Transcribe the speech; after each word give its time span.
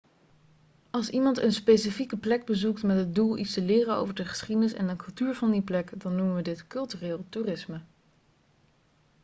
als 0.89 1.09
iemand 1.09 1.37
een 1.37 1.51
specifieke 1.53 2.17
plek 2.17 2.45
bezoekt 2.45 2.83
met 2.83 2.97
het 2.97 3.15
doel 3.15 3.37
iets 3.37 3.53
te 3.53 3.61
leren 3.61 3.95
over 3.95 4.13
de 4.15 4.25
geschiedenis 4.25 4.73
en 4.73 4.87
de 4.87 4.95
cultuur 4.95 5.35
van 5.35 5.51
die 5.51 5.61
plek 5.61 6.01
dan 6.01 6.15
noemen 6.15 6.35
we 6.35 6.41
dit 6.41 6.67
cultureel 6.67 7.25
toerisme 7.29 7.81